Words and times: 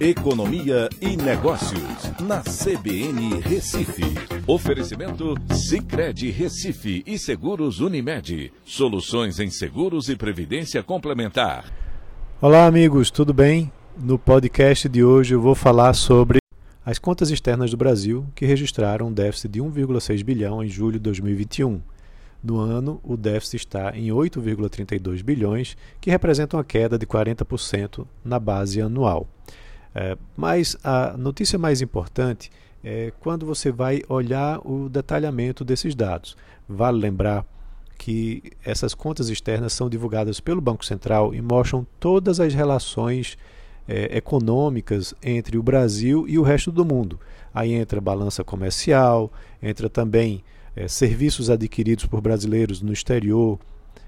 Economia 0.00 0.88
e 0.98 1.14
Negócios, 1.14 2.10
na 2.22 2.40
CBN 2.40 3.38
Recife. 3.42 4.02
Oferecimento 4.46 5.34
Cicred 5.52 6.30
Recife 6.30 7.02
e 7.06 7.18
Seguros 7.18 7.80
Unimed. 7.80 8.50
Soluções 8.64 9.38
em 9.38 9.50
seguros 9.50 10.08
e 10.08 10.16
previdência 10.16 10.82
complementar. 10.82 11.70
Olá, 12.40 12.64
amigos, 12.64 13.10
tudo 13.10 13.34
bem? 13.34 13.70
No 13.94 14.18
podcast 14.18 14.88
de 14.88 15.04
hoje 15.04 15.34
eu 15.34 15.40
vou 15.42 15.54
falar 15.54 15.92
sobre 15.92 16.38
as 16.82 16.98
contas 16.98 17.30
externas 17.30 17.70
do 17.70 17.76
Brasil, 17.76 18.24
que 18.34 18.46
registraram 18.46 19.08
um 19.08 19.12
déficit 19.12 19.52
de 19.52 19.60
1,6 19.60 20.24
bilhão 20.24 20.64
em 20.64 20.68
julho 20.68 20.94
de 20.94 21.00
2021. 21.00 21.78
No 22.42 22.58
ano, 22.58 22.98
o 23.04 23.18
déficit 23.18 23.56
está 23.56 23.94
em 23.94 24.08
8,32 24.08 25.22
bilhões, 25.22 25.76
que 26.00 26.10
representa 26.10 26.56
uma 26.56 26.64
queda 26.64 26.98
de 26.98 27.04
40% 27.04 28.06
na 28.24 28.40
base 28.40 28.80
anual. 28.80 29.28
É, 29.94 30.16
mas 30.36 30.76
a 30.84 31.16
notícia 31.16 31.58
mais 31.58 31.82
importante 31.82 32.50
é 32.82 33.12
quando 33.20 33.44
você 33.44 33.70
vai 33.70 34.02
olhar 34.08 34.60
o 34.66 34.88
detalhamento 34.88 35.64
desses 35.64 35.94
dados. 35.94 36.36
Vale 36.68 36.98
lembrar 36.98 37.44
que 37.98 38.42
essas 38.64 38.94
contas 38.94 39.28
externas 39.28 39.72
são 39.72 39.90
divulgadas 39.90 40.40
pelo 40.40 40.60
Banco 40.60 40.84
Central 40.84 41.34
e 41.34 41.42
mostram 41.42 41.86
todas 41.98 42.40
as 42.40 42.54
relações 42.54 43.36
é, 43.86 44.16
econômicas 44.16 45.12
entre 45.22 45.58
o 45.58 45.62
Brasil 45.62 46.26
e 46.26 46.38
o 46.38 46.42
resto 46.42 46.72
do 46.72 46.84
mundo. 46.84 47.20
Aí 47.52 47.72
entra 47.72 48.00
balança 48.00 48.42
comercial, 48.42 49.30
entra 49.62 49.90
também 49.90 50.42
é, 50.74 50.88
serviços 50.88 51.50
adquiridos 51.50 52.06
por 52.06 52.20
brasileiros 52.20 52.80
no 52.80 52.92
exterior 52.92 53.58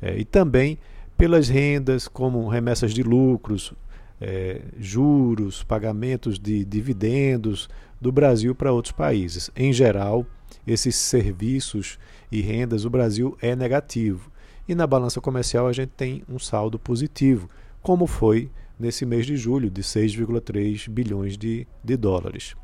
é, 0.00 0.16
e 0.16 0.24
também 0.24 0.78
pelas 1.16 1.48
rendas 1.48 2.08
como 2.08 2.48
remessas 2.48 2.94
de 2.94 3.02
lucros, 3.02 3.74
é, 4.20 4.62
juros, 4.78 5.62
pagamentos 5.62 6.38
de 6.38 6.64
dividendos 6.64 7.68
do 8.00 8.12
Brasil 8.12 8.54
para 8.54 8.72
outros 8.72 8.92
países. 8.92 9.50
Em 9.56 9.72
geral, 9.72 10.26
esses 10.66 10.96
serviços 10.96 11.98
e 12.30 12.40
rendas, 12.40 12.84
o 12.84 12.90
Brasil 12.90 13.36
é 13.40 13.54
negativo. 13.54 14.30
E 14.68 14.74
na 14.74 14.86
balança 14.86 15.20
comercial 15.20 15.66
a 15.66 15.72
gente 15.72 15.90
tem 15.90 16.22
um 16.28 16.38
saldo 16.38 16.78
positivo, 16.78 17.48
como 17.82 18.06
foi 18.06 18.50
nesse 18.78 19.04
mês 19.04 19.26
de 19.26 19.36
julho, 19.36 19.70
de 19.70 19.82
6,3 19.82 20.88
bilhões 20.88 21.36
de, 21.36 21.66
de 21.82 21.96
dólares. 21.96 22.54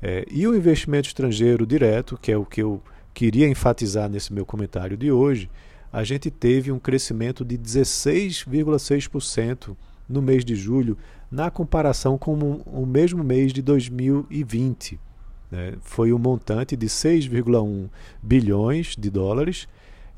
É, 0.00 0.24
e 0.30 0.46
o 0.46 0.54
investimento 0.54 1.08
estrangeiro 1.08 1.66
direto, 1.66 2.16
que 2.20 2.30
é 2.30 2.36
o 2.36 2.44
que 2.44 2.62
eu 2.62 2.80
queria 3.12 3.48
enfatizar 3.48 4.08
nesse 4.08 4.32
meu 4.32 4.46
comentário 4.46 4.96
de 4.96 5.10
hoje, 5.10 5.50
a 5.92 6.04
gente 6.04 6.30
teve 6.30 6.70
um 6.70 6.78
crescimento 6.78 7.44
de 7.44 7.58
16,6% 7.58 9.76
no 10.08 10.22
mês 10.22 10.44
de 10.44 10.54
julho, 10.54 10.96
na 11.30 11.50
comparação 11.50 12.16
com 12.16 12.34
o 12.64 12.86
mesmo 12.86 13.22
mês 13.22 13.52
de 13.52 13.60
2020. 13.60 14.98
Né? 15.50 15.74
Foi 15.80 16.12
um 16.12 16.18
montante 16.18 16.76
de 16.76 16.86
6,1 16.86 17.88
bilhões 18.22 18.94
de 18.98 19.10
dólares 19.10 19.68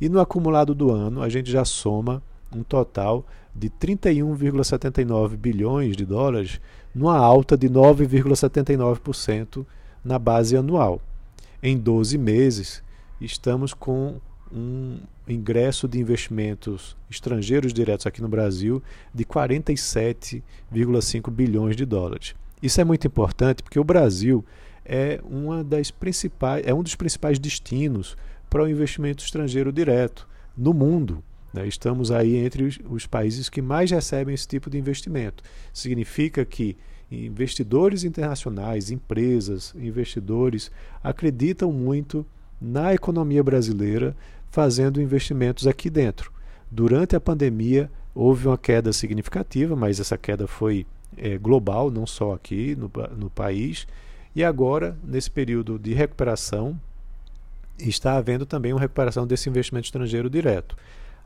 e 0.01 0.09
no 0.09 0.21
acumulado 0.21 0.75
do 0.75 0.91
ano 0.91 1.23
a 1.23 1.29
gente 1.29 1.51
já 1.51 1.65
soma 1.65 2.23
um 2.55 2.63
total 2.63 3.25
de 3.55 3.69
31,79 3.69 5.37
bilhões 5.37 5.97
de 5.97 6.05
dólares, 6.05 6.61
numa 6.95 7.17
alta 7.17 7.57
de 7.57 7.69
9,79% 7.69 9.65
na 10.05 10.19
base 10.19 10.57
anual. 10.57 11.01
Em 11.63 11.77
12 11.77 12.17
meses, 12.17 12.83
estamos 13.21 13.75
com 13.75 14.21
um 14.53 14.99
ingresso 15.29 15.87
de 15.87 15.99
investimentos 15.99 16.97
estrangeiros 17.11 17.73
diretos 17.73 18.07
aqui 18.07 18.21
no 18.21 18.29
Brasil 18.29 18.83
de 19.15 19.25
47,5 19.25 21.31
bilhões 21.31 21.77
de 21.77 21.85
dólares. 21.85 22.35
Isso 22.63 22.81
é 22.81 22.85
muito 22.85 23.07
importante 23.07 23.63
porque 23.63 23.79
o 23.79 23.85
Brasil 23.85 24.45
é 24.85 25.21
uma 25.25 25.63
das 25.63 25.91
principais, 25.91 26.67
é 26.67 26.75
um 26.75 26.83
dos 26.83 26.95
principais 26.95 27.39
destinos 27.39 28.17
para 28.49 28.63
o 28.63 28.69
investimento 28.69 29.23
estrangeiro 29.23 29.73
direto 29.73 30.29
no 30.57 30.75
mundo. 30.75 31.23
Né? 31.53 31.67
Estamos 31.67 32.11
aí 32.11 32.37
entre 32.37 32.65
os, 32.65 32.79
os 32.89 33.07
países 33.07 33.49
que 33.49 33.63
mais 33.63 33.91
recebem 33.91 34.35
esse 34.35 34.49
tipo 34.49 34.69
de 34.69 34.79
investimento. 34.79 35.43
Significa 35.73 36.45
que 36.45 36.77
investidores 37.11 38.05
internacionais, 38.05 38.91
empresas, 38.91 39.75
investidores 39.77 40.71
acreditam 41.03 41.73
muito 41.73 42.25
na 42.61 42.95
economia 42.95 43.43
brasileira 43.43 44.17
fazendo 44.51 45.01
investimentos 45.01 45.67
aqui 45.67 45.89
dentro. 45.89 46.33
Durante 46.71 47.17
a 47.17 47.21
pandemia 47.21 47.91
houve 48.15 48.47
uma 48.47 48.59
queda 48.59 48.93
significativa, 48.93 49.75
mas 49.75 50.01
essa 50.01 50.19
queda 50.19 50.47
foi 50.47 50.87
é, 51.17 51.39
global, 51.39 51.91
não 51.91 52.07
só 52.07 52.33
aqui 52.33 52.77
no, 52.77 52.91
no 53.17 53.31
país. 53.31 53.87
E 54.35 54.45
agora, 54.45 54.97
nesse 55.03 55.31
período 55.31 55.79
de 55.79 55.93
recuperação, 55.93 56.79
está 57.79 58.17
havendo 58.17 58.45
também 58.45 58.73
uma 58.73 58.81
recuperação 58.81 59.27
desse 59.27 59.49
investimento 59.49 59.87
estrangeiro 59.87 60.29
direto. 60.29 60.77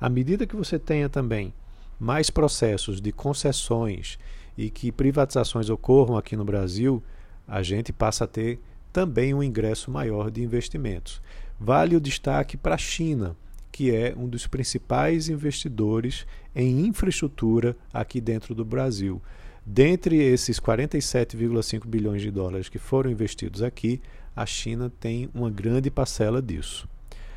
À 0.01 0.09
medida 0.09 0.47
que 0.47 0.57
você 0.57 0.79
tenha 0.79 1.09
também 1.09 1.53
mais 1.99 2.31
processos 2.31 3.01
de 3.01 3.13
concessões 3.13 4.19
e 4.57 4.71
que 4.71 4.93
privatizações 4.93 5.69
ocorram 5.69 6.17
aqui 6.17 6.37
no 6.37 6.45
Brasil, 6.45 7.03
a 7.47 7.63
gente 7.63 7.93
passa 7.93 8.25
a 8.25 8.27
ter 8.27 8.61
também 8.93 9.35
um 9.35 9.43
ingresso 9.43 9.91
maior 9.91 10.31
de 10.31 10.43
investimentos. 10.43 11.21
Vale 11.65 11.97
o 11.97 12.01
destaque 12.01 12.59
para 12.59 12.75
a 12.75 12.79
China, 12.79 13.35
que 13.73 13.91
é 13.91 14.15
um 14.15 14.29
dos 14.29 14.47
principais 14.47 15.31
investidores 15.31 16.27
em 16.55 16.85
infraestrutura 16.87 17.75
aqui 17.91 18.21
dentro 18.21 18.55
do 18.55 18.67
Brasil. 18.67 19.23
Dentre 19.65 20.23
esses 20.23 20.61
47,5 20.61 21.87
bilhões 21.87 22.21
de 22.21 22.31
dólares 22.31 22.69
que 22.69 22.79
foram 22.79 23.11
investidos 23.11 23.63
aqui, 23.63 24.03
a 24.37 24.45
China 24.45 24.93
tem 25.01 25.31
uma 25.33 25.51
grande 25.51 25.91
parcela 25.91 26.43
disso. 26.43 26.87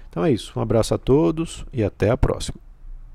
Então 0.09 0.25
é 0.25 0.31
isso. 0.33 0.51
Um 0.59 0.61
abraço 0.61 0.93
a 0.93 0.97
todos 0.97 1.65
e 1.71 1.81
até 1.81 2.09
a 2.09 2.17
próxima. 2.17 2.66